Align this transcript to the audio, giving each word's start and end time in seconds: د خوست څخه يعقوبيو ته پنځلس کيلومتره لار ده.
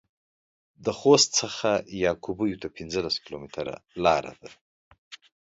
د 0.85 0.87
خوست 0.99 1.29
څخه 1.41 1.69
يعقوبيو 2.03 2.61
ته 2.61 2.67
پنځلس 2.77 3.15
کيلومتره 3.23 3.73
لار 4.03 4.25
ده. 4.41 4.51